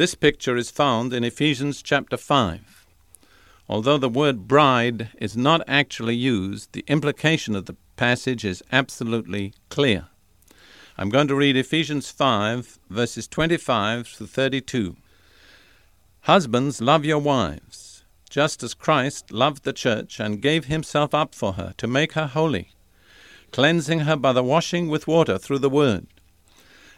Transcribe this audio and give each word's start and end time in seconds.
This 0.00 0.14
picture 0.14 0.56
is 0.56 0.70
found 0.70 1.12
in 1.12 1.24
Ephesians 1.24 1.82
chapter 1.82 2.16
5. 2.16 2.86
Although 3.68 3.98
the 3.98 4.08
word 4.08 4.48
bride 4.48 5.10
is 5.18 5.36
not 5.36 5.60
actually 5.68 6.16
used, 6.16 6.72
the 6.72 6.86
implication 6.88 7.54
of 7.54 7.66
the 7.66 7.76
passage 7.96 8.42
is 8.42 8.62
absolutely 8.72 9.52
clear. 9.68 10.06
I'm 10.96 11.10
going 11.10 11.28
to 11.28 11.34
read 11.34 11.54
Ephesians 11.54 12.10
5, 12.10 12.78
verses 12.88 13.28
25 13.28 14.14
to 14.14 14.26
32. 14.26 14.96
Husbands, 16.22 16.80
love 16.80 17.04
your 17.04 17.18
wives, 17.18 18.02
just 18.30 18.62
as 18.62 18.72
Christ 18.72 19.30
loved 19.30 19.64
the 19.64 19.74
church 19.74 20.18
and 20.18 20.40
gave 20.40 20.64
himself 20.64 21.12
up 21.12 21.34
for 21.34 21.52
her 21.52 21.74
to 21.76 21.86
make 21.86 22.14
her 22.14 22.28
holy, 22.28 22.70
cleansing 23.52 24.00
her 24.00 24.16
by 24.16 24.32
the 24.32 24.42
washing 24.42 24.88
with 24.88 25.06
water 25.06 25.36
through 25.36 25.58
the 25.58 25.68
word, 25.68 26.06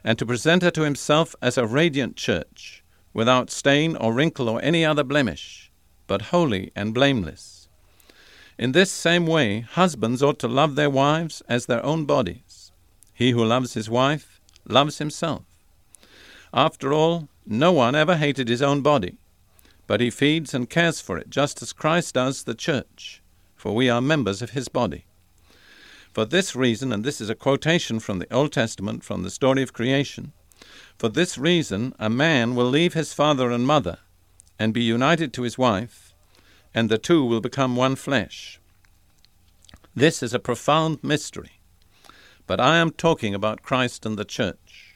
and 0.05 0.21
to 0.21 0.25
present 0.25 0.63
her 0.63 0.71
to 0.71 0.83
himself 0.83 1.35
as 1.43 1.59
a 1.59 1.67
radiant 1.67 2.15
church 2.15 2.82
without 3.15 3.51
stain 3.51 3.97
or 3.97 4.13
wrinkle 4.13 4.49
or 4.49 4.63
any 4.63 4.85
other 4.85 5.05
blemish, 5.05 5.71
but 6.07 6.23
holy 6.23 6.71
and 6.75 6.95
blameless. 6.95 7.69
In 8.59 8.73
this 8.73 8.91
same 8.91 9.27
way, 9.27 9.61
husbands 9.61 10.23
ought 10.23 10.39
to 10.41 10.49
love 10.49 10.75
their 10.75 10.91
wives 10.91 11.43
as 11.49 11.67
their 11.67 11.85
own 11.85 12.05
bodies. 12.05 12.73
He 13.13 13.31
who 13.31 13.45
loves 13.45 13.75
his 13.75 13.91
wife 13.91 14.41
loves 14.67 14.99
himself. 14.99 15.45
After 16.55 16.93
all, 16.93 17.29
no 17.47 17.73
one 17.73 17.95
ever 17.95 18.17
hated 18.17 18.49
his 18.49 18.63
own 18.63 18.83
body, 18.83 19.17
but 19.87 20.01
he 20.01 20.11
feeds 20.11 20.55
and 20.55 20.71
cares 20.71 21.01
for 21.01 21.19
it, 21.19 21.31
just 21.31 21.63
as 21.63 21.73
Christ 21.73 22.15
does 22.15 22.45
the 22.45 22.55
church, 22.55 23.23
for 23.57 23.75
we 23.75 23.89
are 23.89 24.01
members 24.01 24.43
of 24.43 24.51
his 24.51 24.69
body. 24.69 25.07
For 26.13 26.25
this 26.27 26.55
reason, 26.55 26.93
and 26.93 27.05
this 27.05 27.21
is 27.21 27.31
a 27.31 27.35
quotation 27.35 27.99
from 27.99 28.19
the 28.19 28.33
Old 28.33 28.53
Testament 28.53 29.03
from 29.03 29.23
the 29.23 29.31
story 29.31 29.63
of 29.63 29.73
creation, 29.73 30.33
for 31.03 31.09
this 31.09 31.37
reason, 31.37 31.93
a 31.99 32.09
man 32.09 32.55
will 32.55 32.71
leave 32.71 32.95
his 32.95 33.13
father 33.13 33.51
and 33.51 33.67
mother 33.67 33.99
and 34.57 34.73
be 34.73 34.85
united 34.85 35.33
to 35.33 35.43
his 35.43 35.59
wife, 35.59 36.15
and 36.73 36.89
the 36.89 36.97
two 36.97 37.25
will 37.25 37.41
become 37.41 37.75
one 37.75 37.97
flesh. 37.97 38.61
This 39.97 40.23
is 40.23 40.33
a 40.33 40.39
profound 40.39 41.03
mystery, 41.03 41.61
but 42.47 42.61
I 42.61 42.77
am 42.77 42.93
talking 42.93 43.35
about 43.35 43.65
Christ 43.65 44.07
and 44.07 44.17
the 44.17 44.25
church. 44.25 44.95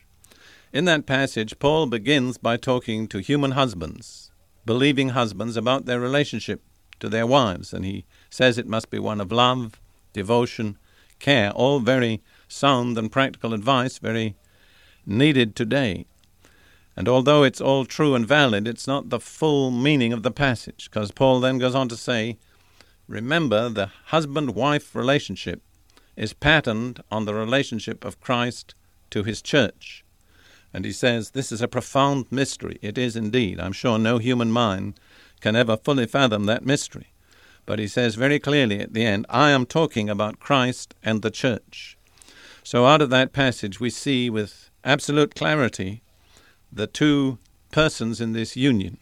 In 0.73 0.85
that 0.85 1.07
passage, 1.07 1.59
Paul 1.59 1.87
begins 1.87 2.39
by 2.39 2.57
talking 2.57 3.09
to 3.09 3.19
human 3.19 3.51
husbands, 3.51 4.31
believing 4.65 5.09
husbands, 5.09 5.57
about 5.57 5.87
their 5.87 5.99
relationship 5.99 6.63
to 7.01 7.09
their 7.09 7.27
wives, 7.27 7.73
and 7.73 7.85
he 7.85 8.05
says 8.31 8.59
it 8.59 8.69
must 8.69 8.91
be 8.91 9.01
one 9.01 9.21
of 9.21 9.33
love, 9.33 9.81
devotion, 10.13 10.79
care, 11.19 11.51
all 11.51 11.81
very 11.81 12.23
sound 12.47 12.97
and 12.97 13.11
practical 13.11 13.53
advice, 13.53 13.99
very 13.99 14.37
needed 15.07 15.55
today. 15.55 16.07
And 16.97 17.09
although 17.09 17.43
it's 17.43 17.61
all 17.61 17.85
true 17.85 18.15
and 18.15 18.27
valid, 18.27 18.67
it's 18.67 18.87
not 18.87 19.11
the 19.11 19.21
full 19.21 19.71
meaning 19.71 20.13
of 20.13 20.23
the 20.23 20.31
passage, 20.31 20.89
because 20.91 21.11
Paul 21.11 21.41
then 21.41 21.59
goes 21.59 21.75
on 21.75 21.89
to 21.89 21.97
say, 21.97 22.39
Remember, 23.07 23.69
the 23.69 23.91
husband 24.07 24.55
wife 24.55 24.95
relationship 24.95 25.63
is 26.17 26.33
patterned 26.33 27.01
on 27.11 27.25
the 27.25 27.35
relationship 27.35 28.05
of 28.05 28.21
Christ 28.21 28.75
to 29.11 29.23
his 29.23 29.43
church. 29.43 30.05
And 30.73 30.85
he 30.85 30.93
says, 30.93 31.31
This 31.31 31.53
is 31.53 31.63
a 31.63 31.69
profound 31.69 32.27
mystery. 32.31 32.79
It 32.83 32.99
is 32.99 33.15
indeed. 33.15 33.61
I'm 33.61 33.73
sure 33.73 33.99
no 33.99 34.19
human 34.19 34.51
mind 34.51 34.99
can 35.41 35.55
ever 35.55 35.77
fully 35.77 36.07
fathom 36.07 36.47
that 36.47 36.65
mystery. 36.65 37.13
But 37.67 37.79
he 37.79 37.89
says 37.89 38.15
very 38.15 38.39
clearly 38.39 38.81
at 38.81 38.95
the 38.95 39.05
end, 39.05 39.27
I 39.29 39.51
am 39.51 39.67
talking 39.67 40.09
about 40.09 40.41
Christ 40.41 40.95
and 41.03 41.21
the 41.21 41.31
church. 41.31 41.99
So 42.63 42.87
out 42.87 43.03
of 43.03 43.11
that 43.11 43.33
passage, 43.33 43.81
we 43.81 43.91
see 43.91 44.31
with 44.31 44.66
absolute 44.87 45.35
clarity 45.35 46.01
the 46.73 46.87
two 46.87 47.39
persons 47.73 48.21
in 48.21 48.33
this 48.33 48.57
union. 48.57 48.99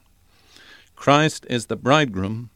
Christ 0.96 1.46
is 1.50 1.66
the 1.66 1.76
bridegroom, 1.76 2.50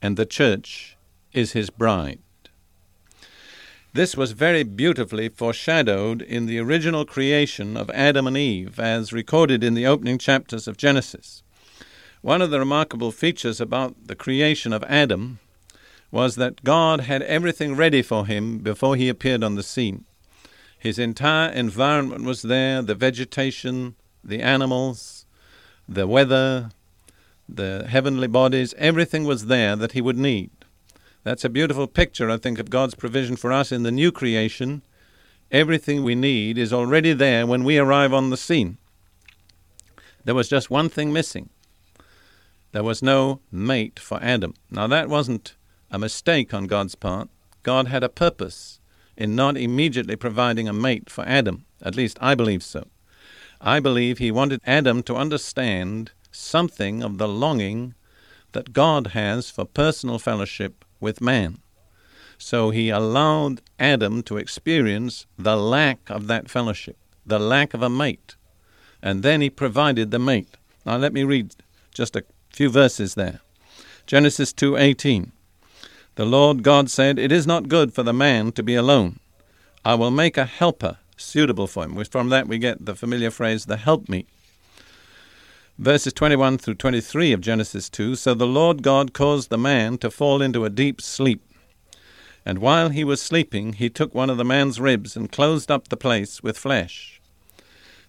and 0.00 0.16
the 0.16 0.26
church 0.26 0.96
is 1.32 1.52
his 1.52 1.70
bride. 1.70 2.18
This 3.92 4.16
was 4.16 4.32
very 4.32 4.62
beautifully 4.62 5.28
foreshadowed 5.28 6.22
in 6.22 6.46
the 6.46 6.58
original 6.58 7.04
creation 7.04 7.76
of 7.76 7.90
Adam 7.90 8.26
and 8.26 8.36
Eve, 8.36 8.80
as 8.80 9.12
recorded 9.12 9.62
in 9.62 9.74
the 9.74 9.86
opening 9.86 10.16
chapters 10.16 10.66
of 10.66 10.78
Genesis. 10.78 11.42
One 12.22 12.40
of 12.40 12.50
the 12.50 12.58
remarkable 12.58 13.12
features 13.12 13.60
about 13.60 14.06
the 14.06 14.16
creation 14.16 14.72
of 14.72 14.82
Adam 14.84 15.40
was 16.10 16.36
that 16.36 16.64
God 16.64 17.00
had 17.00 17.22
everything 17.22 17.76
ready 17.76 18.00
for 18.00 18.26
him 18.26 18.58
before 18.58 18.96
he 18.96 19.10
appeared 19.10 19.44
on 19.44 19.56
the 19.56 19.62
scene. 19.62 20.06
His 20.82 20.98
entire 20.98 21.48
environment 21.52 22.24
was 22.24 22.42
there 22.42 22.82
the 22.82 22.96
vegetation, 22.96 23.94
the 24.24 24.40
animals, 24.42 25.26
the 25.88 26.08
weather, 26.08 26.70
the 27.48 27.86
heavenly 27.88 28.26
bodies, 28.26 28.74
everything 28.76 29.22
was 29.22 29.46
there 29.46 29.76
that 29.76 29.92
he 29.92 30.00
would 30.00 30.18
need. 30.18 30.50
That's 31.22 31.44
a 31.44 31.48
beautiful 31.48 31.86
picture, 31.86 32.28
I 32.28 32.36
think, 32.36 32.58
of 32.58 32.68
God's 32.68 32.96
provision 32.96 33.36
for 33.36 33.52
us 33.52 33.70
in 33.70 33.84
the 33.84 33.92
new 33.92 34.10
creation. 34.10 34.82
Everything 35.52 36.02
we 36.02 36.16
need 36.16 36.58
is 36.58 36.72
already 36.72 37.12
there 37.12 37.46
when 37.46 37.62
we 37.62 37.78
arrive 37.78 38.12
on 38.12 38.30
the 38.30 38.36
scene. 38.36 38.76
There 40.24 40.34
was 40.34 40.48
just 40.48 40.68
one 40.68 40.88
thing 40.88 41.12
missing. 41.12 41.50
There 42.72 42.82
was 42.82 43.04
no 43.04 43.38
mate 43.52 44.00
for 44.00 44.20
Adam. 44.20 44.54
Now, 44.68 44.88
that 44.88 45.08
wasn't 45.08 45.54
a 45.92 45.98
mistake 46.00 46.52
on 46.52 46.66
God's 46.66 46.96
part. 46.96 47.28
God 47.62 47.86
had 47.86 48.02
a 48.02 48.08
purpose 48.08 48.80
in 49.22 49.36
not 49.36 49.56
immediately 49.56 50.16
providing 50.16 50.66
a 50.66 50.72
mate 50.72 51.08
for 51.08 51.24
Adam. 51.24 51.64
At 51.80 51.94
least 51.94 52.18
I 52.20 52.34
believe 52.34 52.64
so. 52.64 52.88
I 53.60 53.78
believe 53.78 54.18
he 54.18 54.32
wanted 54.32 54.60
Adam 54.66 55.04
to 55.04 55.14
understand 55.14 56.10
something 56.32 57.04
of 57.04 57.18
the 57.18 57.28
longing 57.28 57.94
that 58.50 58.72
God 58.72 59.08
has 59.08 59.48
for 59.48 59.64
personal 59.64 60.18
fellowship 60.18 60.84
with 60.98 61.20
man. 61.20 61.58
So 62.36 62.70
he 62.70 62.90
allowed 62.90 63.62
Adam 63.78 64.24
to 64.24 64.38
experience 64.38 65.26
the 65.38 65.56
lack 65.56 66.10
of 66.10 66.26
that 66.26 66.50
fellowship, 66.50 66.96
the 67.24 67.38
lack 67.38 67.74
of 67.74 67.82
a 67.82 67.88
mate. 67.88 68.34
And 69.00 69.22
then 69.22 69.40
he 69.40 69.50
provided 69.50 70.10
the 70.10 70.18
mate. 70.18 70.56
Now 70.84 70.96
let 70.96 71.12
me 71.12 71.22
read 71.22 71.54
just 71.94 72.16
a 72.16 72.24
few 72.50 72.68
verses 72.70 73.14
there. 73.14 73.38
Genesis 74.04 74.52
2:18 74.52 75.30
the 76.14 76.26
Lord 76.26 76.62
God 76.62 76.90
said, 76.90 77.18
It 77.18 77.32
is 77.32 77.46
not 77.46 77.68
good 77.68 77.94
for 77.94 78.02
the 78.02 78.12
man 78.12 78.52
to 78.52 78.62
be 78.62 78.74
alone. 78.74 79.18
I 79.84 79.94
will 79.94 80.10
make 80.10 80.36
a 80.36 80.44
helper 80.44 80.98
suitable 81.16 81.66
for 81.66 81.84
him. 81.84 82.04
From 82.04 82.28
that 82.28 82.48
we 82.48 82.58
get 82.58 82.84
the 82.84 82.94
familiar 82.94 83.30
phrase, 83.30 83.66
the 83.66 83.78
help 83.78 84.08
meet. 84.08 84.28
Verses 85.78 86.12
21 86.12 86.58
through 86.58 86.74
23 86.74 87.32
of 87.32 87.40
Genesis 87.40 87.88
2 87.88 88.14
So 88.16 88.34
the 88.34 88.46
Lord 88.46 88.82
God 88.82 89.14
caused 89.14 89.48
the 89.48 89.58
man 89.58 89.96
to 89.98 90.10
fall 90.10 90.42
into 90.42 90.64
a 90.64 90.70
deep 90.70 91.00
sleep. 91.00 91.42
And 92.44 92.58
while 92.58 92.90
he 92.90 93.04
was 93.04 93.22
sleeping, 93.22 93.74
he 93.74 93.88
took 93.88 94.14
one 94.14 94.28
of 94.28 94.36
the 94.36 94.44
man's 94.44 94.80
ribs 94.80 95.16
and 95.16 95.32
closed 95.32 95.70
up 95.70 95.88
the 95.88 95.96
place 95.96 96.42
with 96.42 96.58
flesh. 96.58 97.20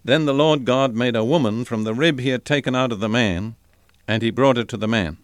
Then 0.03 0.25
the 0.25 0.33
Lord 0.33 0.65
God 0.65 0.93
made 0.93 1.15
a 1.15 1.23
woman 1.23 1.63
from 1.63 1.83
the 1.83 1.93
rib 1.93 2.19
he 2.19 2.29
had 2.29 2.43
taken 2.43 2.75
out 2.75 2.91
of 2.91 2.99
the 2.99 3.07
man, 3.07 3.55
and 4.07 4.21
he 4.21 4.31
brought 4.31 4.57
her 4.57 4.65
to 4.65 4.75
the 4.75 4.87
man. 4.87 5.17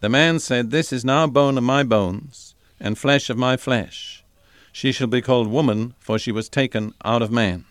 The 0.00 0.08
man 0.08 0.38
said, 0.38 0.70
This 0.70 0.92
is 0.92 1.04
now 1.04 1.26
bone 1.26 1.58
of 1.58 1.64
my 1.64 1.82
bones, 1.82 2.54
and 2.78 2.96
flesh 2.96 3.28
of 3.30 3.36
my 3.36 3.56
flesh. 3.56 4.22
She 4.70 4.92
shall 4.92 5.08
be 5.08 5.20
called 5.20 5.48
woman, 5.48 5.94
for 5.98 6.20
she 6.20 6.30
was 6.30 6.48
taken 6.48 6.94
out 7.04 7.20
of 7.20 7.32
man. 7.32 7.64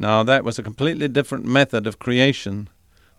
Now, 0.00 0.24
that 0.24 0.42
was 0.42 0.58
a 0.58 0.64
completely 0.64 1.06
different 1.06 1.44
method 1.44 1.86
of 1.86 2.00
creation 2.00 2.68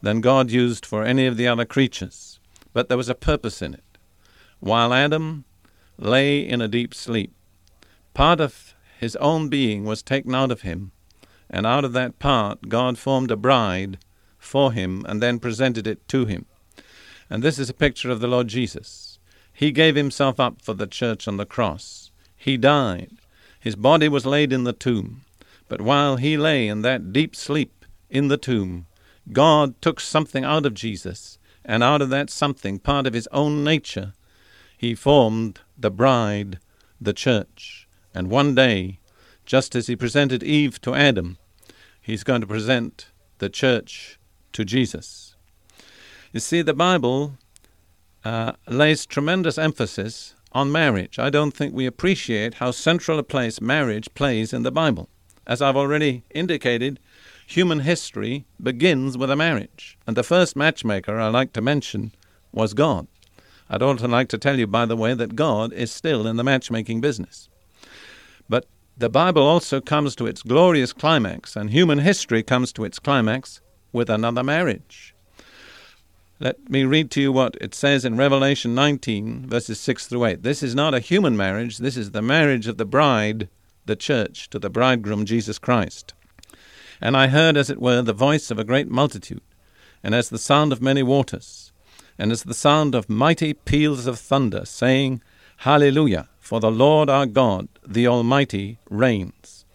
than 0.02 0.20
God 0.20 0.52
used 0.52 0.86
for 0.86 1.06
any 1.06 1.26
of 1.28 1.38
the 1.38 1.48
other 1.48 1.64
creatures, 1.64 2.40
but 2.74 2.90
there 2.90 2.98
was 2.98 3.08
a 3.08 3.16
purpose 3.16 3.62
in 3.62 3.74
it. 3.74 3.98
While 4.60 4.94
Adam 4.94 5.46
lay 5.98 6.40
in 6.40 6.62
a 6.62 6.68
deep 6.68 6.94
sleep, 6.94 7.34
part 8.14 8.42
of 8.42 8.74
his 9.00 9.16
own 9.18 9.48
being 9.48 9.86
was 9.86 10.04
taken 10.04 10.36
out 10.36 10.52
of 10.52 10.62
him, 10.62 10.92
and 11.50 11.66
out 11.66 11.86
of 11.86 11.94
that 11.94 12.20
part 12.20 12.68
God 12.68 12.98
formed 12.98 13.32
a 13.32 13.38
bride 13.38 13.98
for 14.38 14.74
him 14.74 15.06
and 15.08 15.24
then 15.24 15.40
presented 15.40 15.88
it 15.88 16.06
to 16.10 16.26
him. 16.26 16.46
And 17.30 17.44
this 17.44 17.60
is 17.60 17.70
a 17.70 17.74
picture 17.74 18.10
of 18.10 18.20
the 18.20 18.28
Lord 18.28 18.48
Jesus. 18.48 19.20
He 19.54 19.72
gave 19.72 19.96
himself 19.96 20.40
up 20.40 20.62
for 20.62 20.74
the 20.74 20.88
church 20.88 21.28
on 21.28 21.38
the 21.38 21.46
cross. 21.46 22.12
He 22.36 22.58
died. 22.58 23.12
His 23.60 23.76
body 23.76 24.08
was 24.08 24.26
laid 24.26 24.54
in 24.54 24.64
the 24.64 24.74
tomb. 24.74 25.22
But 25.68 25.82
while 25.82 26.16
he 26.16 26.38
lay 26.38 26.68
in 26.68 26.82
that 26.82 27.14
deep 27.14 27.36
sleep 27.36 27.86
in 28.10 28.30
the 28.30 28.38
tomb, 28.38 28.88
God 29.32 29.80
took 29.82 30.00
something 30.00 30.44
out 30.44 30.66
of 30.66 30.74
Jesus, 30.74 31.38
and 31.64 31.84
out 31.84 32.02
of 32.02 32.10
that 32.10 32.30
something, 32.30 32.80
part 32.80 33.06
of 33.06 33.14
his 33.14 33.28
own 33.32 33.64
nature, 33.64 34.14
he 34.76 34.96
formed 34.96 35.60
the 35.78 35.92
bride, 35.92 36.58
the 37.00 37.14
church. 37.14 37.88
And 38.16 38.30
one 38.30 38.56
day, 38.56 39.00
just 39.46 39.76
as 39.76 39.88
he 39.88 39.96
presented 39.96 40.42
Eve 40.42 40.82
to 40.82 40.96
Adam, 40.96 41.38
he's 42.02 42.24
going 42.24 42.42
to 42.42 42.48
present 42.48 43.10
the 43.38 43.50
church 43.50 44.18
to 44.54 44.66
Jesus. 44.66 45.29
You 46.32 46.40
see, 46.40 46.62
the 46.62 46.76
Bible 46.76 47.34
uh, 48.24 48.52
lays 48.68 49.08
tremendous 49.08 49.58
emphasis 49.58 50.36
on 50.52 50.72
marriage. 50.72 51.18
I 51.18 51.32
don't 51.32 51.52
think 51.56 51.74
we 51.74 51.88
appreciate 51.88 52.56
how 52.56 52.70
central 52.70 53.18
a 53.18 53.24
place 53.24 53.60
marriage 53.60 54.14
plays 54.14 54.54
in 54.54 54.62
the 54.62 54.72
Bible. 54.72 55.10
As 55.48 55.60
I've 55.60 55.76
already 55.76 56.24
indicated, 56.30 57.00
human 57.48 57.80
history 57.80 58.46
begins 58.62 59.18
with 59.18 59.32
a 59.32 59.36
marriage. 59.36 59.98
And 60.06 60.16
the 60.16 60.22
first 60.22 60.56
matchmaker 60.56 61.20
I 61.20 61.30
like 61.30 61.52
to 61.54 61.62
mention 61.62 62.12
was 62.52 62.76
God. 62.76 63.08
I'd 63.68 63.82
also 63.82 64.08
like 64.08 64.30
to 64.30 64.38
tell 64.38 64.60
you, 64.60 64.68
by 64.68 64.86
the 64.86 64.96
way, 64.96 65.16
that 65.16 65.36
God 65.36 65.74
is 65.74 65.92
still 65.92 66.28
in 66.28 66.38
the 66.38 66.44
matchmaking 66.44 67.02
business. 67.02 67.50
But 68.48 68.68
the 68.96 69.10
Bible 69.10 69.44
also 69.44 69.82
comes 69.82 70.16
to 70.18 70.28
its 70.28 70.44
glorious 70.44 70.94
climax, 70.94 71.56
and 71.56 71.72
human 71.72 72.00
history 72.00 72.44
comes 72.44 72.72
to 72.74 72.84
its 72.84 73.00
climax 73.00 73.62
with 73.92 74.12
another 74.12 74.44
marriage. 74.44 75.16
Let 76.42 76.70
me 76.70 76.86
read 76.86 77.12
to 77.12 77.22
you 77.22 77.34
what 77.34 77.58
it 77.60 77.76
says 77.76 78.06
in 78.06 78.16
Revelation 78.16 78.74
19, 78.74 79.48
verses 79.48 79.78
6 79.78 80.08
through 80.08 80.24
8. 80.24 80.42
This 80.42 80.64
is 80.64 80.74
not 80.74 80.94
a 80.94 81.02
human 81.02 81.36
marriage, 81.36 81.80
this 81.80 81.98
is 81.98 82.12
the 82.12 82.22
marriage 82.22 82.66
of 82.66 82.78
the 82.78 82.86
bride, 82.86 83.50
the 83.86 83.98
church, 83.98 84.50
to 84.52 84.58
the 84.58 84.70
bridegroom, 84.70 85.26
Jesus 85.26 85.60
Christ. 85.60 86.14
And 87.02 87.18
I 87.18 87.28
heard, 87.28 87.58
as 87.58 87.70
it 87.70 87.82
were, 87.82 88.02
the 88.02 88.14
voice 88.14 88.52
of 88.52 88.58
a 88.58 88.64
great 88.64 88.88
multitude, 88.88 89.42
and 90.02 90.16
as 90.16 90.30
the 90.30 90.38
sound 90.38 90.72
of 90.72 90.82
many 90.82 91.04
waters, 91.04 91.74
and 92.18 92.32
as 92.32 92.44
the 92.44 92.54
sound 92.54 92.96
of 92.96 93.10
mighty 93.10 93.54
peals 93.54 94.08
of 94.08 94.18
thunder, 94.18 94.64
saying, 94.64 95.22
Hallelujah, 95.58 96.30
for 96.40 96.62
the 96.62 96.72
Lord 96.72 97.10
our 97.10 97.26
God, 97.26 97.68
the 97.86 98.08
Almighty, 98.08 98.78
reigns. 98.90 99.66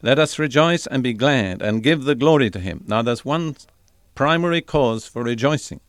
Let 0.00 0.18
us 0.18 0.38
rejoice 0.38 0.86
and 0.86 1.02
be 1.02 1.12
glad, 1.12 1.60
and 1.60 1.82
give 1.82 2.04
the 2.04 2.14
glory 2.14 2.48
to 2.52 2.58
him. 2.58 2.84
Now, 2.86 3.02
there's 3.02 3.26
one 3.26 3.56
primary 4.14 4.62
cause 4.62 5.06
for 5.06 5.22
rejoicing 5.22 5.80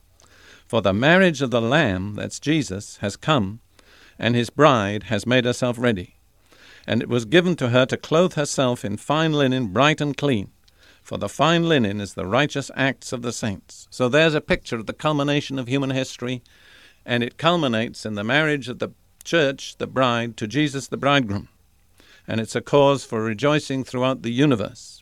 for 0.68 0.82
the 0.82 0.94
marriage 0.94 1.42
of 1.42 1.50
the 1.50 1.62
Lamb, 1.62 2.16
that's 2.16 2.40
Jesus, 2.40 2.98
has 2.98 3.16
come, 3.16 3.62
and 4.20 4.36
his 4.36 4.50
bride 4.50 5.04
has 5.04 5.26
made 5.26 5.46
herself 5.46 5.78
ready. 5.80 6.16
And 6.86 7.02
it 7.02 7.08
was 7.08 7.24
given 7.26 7.56
to 7.58 7.70
her 7.70 7.86
to 7.86 7.96
clothe 7.96 8.34
herself 8.34 8.84
in 8.84 8.98
fine 8.98 9.32
linen, 9.32 9.68
bright 9.68 10.02
and 10.02 10.16
clean. 10.16 10.52
For 11.02 11.18
the 11.18 11.30
fine 11.30 11.70
linen 11.70 12.02
is 12.02 12.16
the 12.16 12.26
righteous 12.26 12.70
acts 12.76 13.14
of 13.14 13.22
the 13.22 13.32
saints. 13.32 13.88
So 13.90 14.10
there's 14.10 14.36
a 14.36 14.42
picture 14.42 14.76
of 14.76 14.88
the 14.88 14.94
culmination 14.94 15.58
of 15.58 15.70
human 15.70 15.92
history, 15.92 16.44
and 17.06 17.24
it 17.24 17.38
culminates 17.38 18.06
in 18.06 18.16
the 18.16 18.24
marriage 18.26 18.68
of 18.68 18.80
the 18.80 18.90
church, 19.24 19.78
the 19.78 19.88
bride, 19.88 20.36
to 20.36 20.48
Jesus, 20.48 20.88
the 20.88 20.98
bridegroom. 20.98 21.48
And 22.28 22.42
it's 22.42 22.58
a 22.58 22.62
cause 22.62 23.06
for 23.06 23.24
rejoicing 23.24 23.86
throughout 23.86 24.22
the 24.22 24.32
universe. 24.32 24.97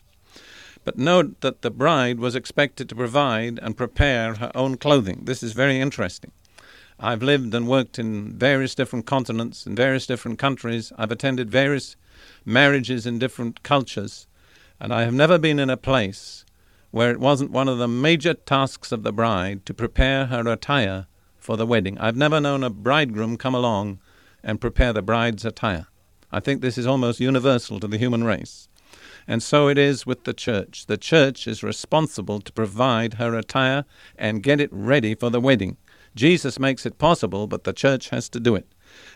But 0.86 0.96
note 0.96 1.40
that 1.40 1.62
the 1.62 1.70
bride 1.72 2.20
was 2.20 2.36
expected 2.36 2.88
to 2.88 2.94
provide 2.94 3.58
and 3.60 3.76
prepare 3.76 4.34
her 4.36 4.52
own 4.54 4.76
clothing. 4.76 5.22
This 5.24 5.42
is 5.42 5.52
very 5.52 5.80
interesting. 5.80 6.30
I've 7.00 7.24
lived 7.24 7.52
and 7.54 7.66
worked 7.66 7.98
in 7.98 8.38
various 8.38 8.76
different 8.76 9.04
continents, 9.04 9.66
in 9.66 9.74
various 9.74 10.06
different 10.06 10.38
countries. 10.38 10.92
I've 10.96 11.10
attended 11.10 11.50
various 11.50 11.96
marriages 12.44 13.04
in 13.04 13.18
different 13.18 13.64
cultures, 13.64 14.28
and 14.78 14.94
I 14.94 15.02
have 15.02 15.12
never 15.12 15.38
been 15.38 15.58
in 15.58 15.70
a 15.70 15.76
place 15.76 16.44
where 16.92 17.10
it 17.10 17.18
wasn't 17.18 17.50
one 17.50 17.68
of 17.68 17.78
the 17.78 17.88
major 17.88 18.34
tasks 18.34 18.92
of 18.92 19.02
the 19.02 19.12
bride 19.12 19.66
to 19.66 19.74
prepare 19.74 20.26
her 20.26 20.46
attire 20.48 21.08
for 21.36 21.56
the 21.56 21.66
wedding. 21.66 21.98
I've 21.98 22.16
never 22.16 22.40
known 22.40 22.62
a 22.62 22.70
bridegroom 22.70 23.38
come 23.38 23.56
along 23.56 23.98
and 24.40 24.60
prepare 24.60 24.92
the 24.92 25.02
bride's 25.02 25.44
attire. 25.44 25.88
I 26.30 26.38
think 26.38 26.60
this 26.60 26.78
is 26.78 26.86
almost 26.86 27.18
universal 27.18 27.80
to 27.80 27.88
the 27.88 27.98
human 27.98 28.22
race. 28.22 28.68
And 29.28 29.42
so 29.42 29.68
it 29.68 29.78
is 29.78 30.06
with 30.06 30.24
the 30.24 30.34
church. 30.34 30.86
The 30.86 30.96
church 30.96 31.46
is 31.46 31.62
responsible 31.62 32.40
to 32.40 32.52
provide 32.52 33.14
her 33.14 33.34
attire 33.34 33.84
and 34.16 34.42
get 34.42 34.60
it 34.60 34.70
ready 34.72 35.14
for 35.14 35.30
the 35.30 35.40
wedding. 35.40 35.76
Jesus 36.14 36.58
makes 36.58 36.86
it 36.86 36.98
possible, 36.98 37.46
but 37.46 37.64
the 37.64 37.72
church 37.72 38.10
has 38.10 38.28
to 38.30 38.40
do 38.40 38.54
it. 38.54 38.66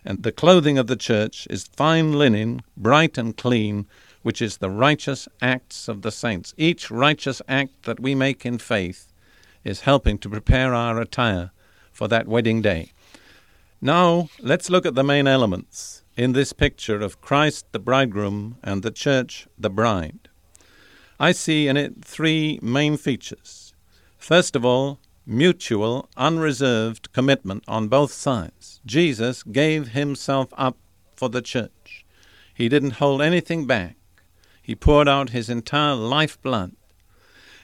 And 0.04 0.22
the 0.22 0.32
clothing 0.32 0.78
of 0.78 0.86
the 0.86 0.96
church 0.96 1.46
is 1.48 1.70
fine 1.76 2.12
linen, 2.12 2.62
bright 2.76 3.16
and 3.16 3.36
clean, 3.36 3.86
which 4.22 4.42
is 4.42 4.58
the 4.58 4.70
righteous 4.70 5.28
acts 5.40 5.88
of 5.88 6.02
the 6.02 6.10
saints. 6.10 6.54
Each 6.58 6.90
righteous 6.90 7.40
act 7.48 7.84
that 7.84 8.00
we 8.00 8.14
make 8.14 8.44
in 8.44 8.58
faith 8.58 9.12
is 9.64 9.80
helping 9.82 10.18
to 10.18 10.28
prepare 10.28 10.74
our 10.74 11.00
attire 11.00 11.52
for 11.92 12.08
that 12.08 12.28
wedding 12.28 12.60
day. 12.60 12.92
Now, 13.80 14.28
let's 14.38 14.68
look 14.68 14.84
at 14.84 14.94
the 14.94 15.04
main 15.04 15.26
elements 15.26 16.02
in 16.20 16.34
this 16.34 16.52
picture 16.52 17.00
of 17.00 17.22
Christ 17.22 17.64
the 17.72 17.78
bridegroom 17.78 18.58
and 18.62 18.82
the 18.82 18.90
church 18.90 19.48
the 19.56 19.70
bride. 19.70 20.28
I 21.18 21.32
see 21.32 21.66
in 21.66 21.78
it 21.78 22.04
three 22.04 22.58
main 22.60 22.98
features. 22.98 23.72
First 24.18 24.54
of 24.54 24.62
all, 24.62 25.00
mutual, 25.24 26.10
unreserved 26.18 27.10
commitment 27.14 27.64
on 27.66 27.88
both 27.88 28.12
sides. 28.12 28.82
Jesus 28.84 29.42
gave 29.42 29.88
himself 29.88 30.48
up 30.58 30.76
for 31.16 31.30
the 31.30 31.40
church. 31.40 32.04
He 32.52 32.68
didn't 32.68 33.00
hold 33.00 33.22
anything 33.22 33.66
back. 33.66 33.96
He 34.60 34.74
poured 34.74 35.08
out 35.08 35.30
his 35.30 35.48
entire 35.48 35.94
lifeblood. 35.94 36.76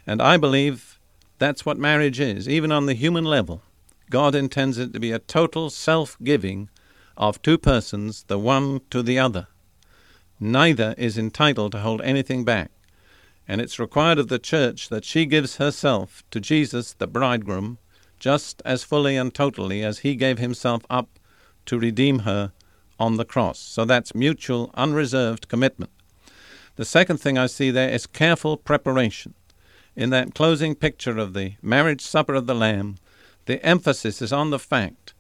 And 0.07 0.23
I 0.23 0.39
believe 0.39 0.99
that's 1.39 1.67
what 1.67 1.77
marriage 1.77 2.21
is, 2.21 2.49
even 2.49 2.73
on 2.73 2.87
the 2.87 2.95
human 2.95 3.27
level. 3.27 3.61
God 4.09 4.35
intends 4.35 4.79
it 4.79 4.95
to 4.95 4.99
be 4.99 5.13
a 5.13 5.19
total 5.19 5.69
self 5.69 6.17
giving 6.25 6.71
of 7.17 7.41
two 7.43 7.59
persons, 7.59 8.25
the 8.25 8.39
one 8.39 8.81
to 8.91 9.03
the 9.03 9.19
other. 9.19 9.49
Neither 10.39 10.95
is 10.99 11.17
entitled 11.17 11.73
to 11.73 11.79
hold 11.79 12.03
anything 12.03 12.45
back, 12.45 12.71
and 13.49 13.61
it's 13.61 13.79
required 13.79 14.19
of 14.19 14.29
the 14.29 14.39
church 14.39 14.89
that 14.89 15.05
she 15.05 15.25
gives 15.25 15.57
herself 15.57 16.23
to 16.31 16.41
Jesus, 16.41 16.93
the 16.93 17.07
bridegroom, 17.07 17.79
just 18.19 18.61
as 18.65 18.85
fully 18.85 19.17
and 19.17 19.33
totally 19.33 19.83
as 19.83 20.01
he 20.01 20.15
gave 20.17 20.39
himself 20.39 20.85
up 20.91 21.19
to 21.65 21.79
redeem 21.79 22.21
her 22.21 22.53
on 22.99 23.17
the 23.17 23.25
cross. 23.25 23.59
So 23.59 23.85
that's 23.85 24.15
mutual, 24.15 24.71
unreserved 24.75 25.49
commitment. 25.49 25.91
The 26.77 26.85
second 26.85 27.19
thing 27.19 27.39
I 27.39 27.47
see 27.47 27.71
there 27.71 27.91
is 27.91 28.07
careful 28.07 28.57
preparation. 28.57 29.35
In 29.95 30.11
that 30.11 30.35
closing 30.35 30.75
picture 30.75 31.17
of 31.19 31.33
the 31.33 31.55
marriage 31.63 32.03
supper 32.03 32.35
of 32.35 32.47
the 32.47 32.55
Lamb, 32.55 32.97
the 33.47 33.65
emphasis 33.65 34.21
is 34.21 34.33
on 34.33 34.51
the 34.51 34.59
fact 34.59 35.15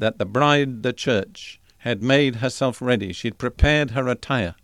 that 0.00 0.18
the 0.18 0.26
bride, 0.26 0.82
the 0.82 0.92
church, 0.92 1.60
had 1.78 2.02
made 2.02 2.36
herself 2.36 2.82
ready. 2.82 3.12
She 3.12 3.28
had 3.28 3.38
prepared 3.38 3.92
her 3.92 4.08
attire, 4.08 4.54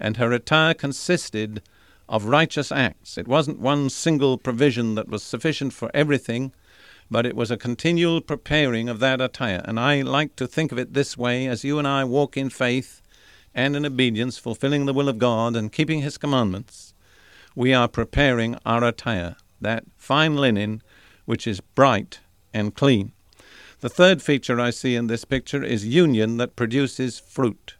and 0.00 0.16
her 0.16 0.32
attire 0.32 0.72
consisted 0.72 1.62
of 2.08 2.24
righteous 2.24 2.72
acts. 2.72 3.18
It 3.18 3.28
wasn't 3.28 3.58
one 3.58 3.90
single 3.90 4.38
provision 4.38 4.94
that 4.94 5.08
was 5.08 5.22
sufficient 5.22 5.72
for 5.72 5.90
everything, 5.92 6.52
but 7.10 7.26
it 7.26 7.36
was 7.36 7.50
a 7.50 7.56
continual 7.56 8.20
preparing 8.20 8.88
of 8.88 9.00
that 9.00 9.20
attire. 9.20 9.62
And 9.64 9.78
I 9.80 10.02
like 10.02 10.36
to 10.36 10.46
think 10.46 10.72
of 10.72 10.78
it 10.78 10.94
this 10.94 11.18
way 11.18 11.46
as 11.46 11.64
you 11.64 11.78
and 11.78 11.86
I 11.86 12.04
walk 12.04 12.36
in 12.36 12.48
faith 12.48 13.02
and 13.54 13.74
in 13.74 13.84
obedience, 13.84 14.38
fulfilling 14.38 14.86
the 14.86 14.94
will 14.94 15.08
of 15.08 15.18
God 15.18 15.56
and 15.56 15.72
keeping 15.72 16.02
His 16.02 16.18
commandments, 16.18 16.94
we 17.54 17.74
are 17.74 17.88
preparing 17.88 18.56
our 18.64 18.84
attire, 18.84 19.36
that 19.60 19.84
fine 19.96 20.36
linen 20.36 20.82
which 21.24 21.46
is 21.46 21.60
bright 21.60 22.20
and 22.54 22.74
clean. 22.74 23.12
The 23.80 23.88
third 23.88 24.22
feature 24.22 24.58
I 24.58 24.70
see 24.70 24.96
in 24.96 25.06
this 25.06 25.24
picture 25.24 25.62
is 25.62 25.86
union 25.86 26.36
that 26.38 26.56
produces 26.56 27.20
fruit. 27.20 27.76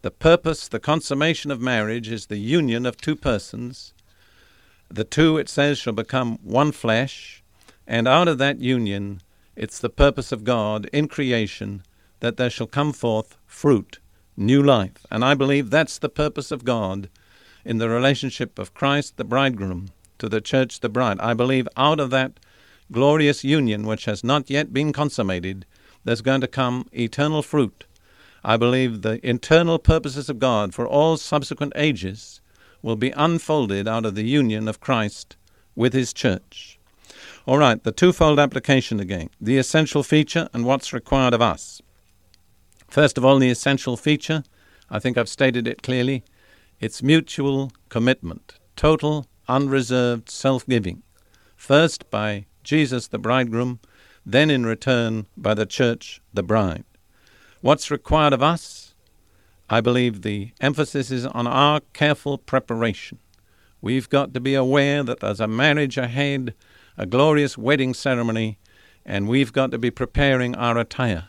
The 0.00 0.10
purpose, 0.10 0.68
the 0.68 0.80
consummation 0.80 1.50
of 1.50 1.60
marriage 1.60 2.08
is 2.08 2.26
the 2.26 2.38
union 2.38 2.86
of 2.86 2.96
two 2.96 3.14
persons. 3.14 3.92
The 4.88 5.04
two, 5.04 5.36
it 5.36 5.50
says, 5.50 5.76
shall 5.76 5.92
become 5.92 6.38
one 6.42 6.72
flesh, 6.72 7.42
and 7.86 8.08
out 8.08 8.26
of 8.26 8.38
that 8.38 8.60
union, 8.60 9.20
it's 9.54 9.78
the 9.78 9.90
purpose 9.90 10.32
of 10.32 10.44
God 10.44 10.88
in 10.94 11.08
creation 11.08 11.82
that 12.20 12.38
there 12.38 12.48
shall 12.48 12.66
come 12.66 12.94
forth 12.94 13.36
fruit, 13.44 13.98
new 14.34 14.62
life. 14.62 15.04
And 15.10 15.22
I 15.22 15.34
believe 15.34 15.68
that's 15.68 15.98
the 15.98 16.08
purpose 16.08 16.50
of 16.50 16.64
God 16.64 17.10
in 17.66 17.76
the 17.76 17.90
relationship 17.90 18.58
of 18.58 18.72
Christ 18.72 19.18
the 19.18 19.24
bridegroom 19.24 19.90
to 20.20 20.30
the 20.30 20.40
church 20.40 20.80
the 20.80 20.88
bride. 20.88 21.20
I 21.20 21.34
believe 21.34 21.68
out 21.76 22.00
of 22.00 22.08
that 22.10 22.40
glorious 22.90 23.44
union 23.44 23.86
which 23.86 24.04
has 24.06 24.24
not 24.24 24.50
yet 24.50 24.72
been 24.72 24.92
consummated, 24.92 25.66
there's 26.04 26.22
going 26.22 26.40
to 26.40 26.48
come 26.48 26.86
eternal 26.92 27.42
fruit. 27.42 27.86
I 28.44 28.56
believe 28.56 29.02
the 29.02 29.24
internal 29.26 29.78
purposes 29.78 30.28
of 30.28 30.38
God 30.38 30.74
for 30.74 30.86
all 30.86 31.16
subsequent 31.16 31.72
ages 31.76 32.40
will 32.82 32.96
be 32.96 33.10
unfolded 33.10 33.88
out 33.88 34.06
of 34.06 34.14
the 34.14 34.22
union 34.22 34.68
of 34.68 34.80
Christ 34.80 35.36
with 35.74 35.92
His 35.92 36.12
church. 36.12 36.78
All 37.46 37.58
right, 37.58 37.82
the 37.82 37.92
twofold 37.92 38.38
application 38.38 39.00
again 39.00 39.30
the 39.40 39.58
essential 39.58 40.02
feature 40.02 40.48
and 40.52 40.64
what's 40.64 40.92
required 40.92 41.34
of 41.34 41.42
us. 41.42 41.82
First 42.88 43.18
of 43.18 43.24
all, 43.24 43.38
the 43.38 43.50
essential 43.50 43.96
feature, 43.96 44.44
I 44.88 44.98
think 44.98 45.18
I've 45.18 45.28
stated 45.28 45.66
it 45.66 45.82
clearly, 45.82 46.24
It's 46.80 47.02
mutual 47.02 47.72
commitment, 47.88 48.54
total, 48.76 49.26
unreserved 49.48 50.30
self 50.30 50.66
giving, 50.66 51.02
first 51.56 52.08
by 52.10 52.46
Jesus 52.68 53.08
the 53.08 53.18
bridegroom, 53.18 53.80
then 54.26 54.50
in 54.50 54.66
return 54.66 55.24
by 55.38 55.54
the 55.54 55.64
church 55.64 56.20
the 56.34 56.42
bride. 56.42 56.84
What's 57.62 57.90
required 57.90 58.34
of 58.34 58.42
us? 58.42 58.94
I 59.70 59.80
believe 59.80 60.20
the 60.20 60.52
emphasis 60.60 61.10
is 61.10 61.24
on 61.24 61.46
our 61.46 61.80
careful 61.94 62.36
preparation. 62.36 63.20
We've 63.80 64.10
got 64.10 64.34
to 64.34 64.40
be 64.40 64.54
aware 64.54 65.02
that 65.02 65.20
there's 65.20 65.40
a 65.40 65.48
marriage 65.48 65.96
ahead, 65.96 66.52
a 66.98 67.06
glorious 67.06 67.56
wedding 67.56 67.94
ceremony, 67.94 68.58
and 69.02 69.28
we've 69.28 69.54
got 69.54 69.70
to 69.70 69.78
be 69.78 69.90
preparing 69.90 70.54
our 70.54 70.76
attire 70.76 71.28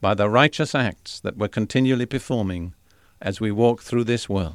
by 0.00 0.14
the 0.14 0.30
righteous 0.30 0.74
acts 0.74 1.20
that 1.20 1.36
we're 1.36 1.48
continually 1.48 2.06
performing 2.06 2.72
as 3.20 3.38
we 3.38 3.50
walk 3.50 3.82
through 3.82 4.04
this 4.04 4.30
world. 4.30 4.54